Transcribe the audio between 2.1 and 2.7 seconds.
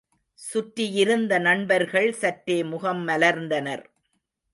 சற்றே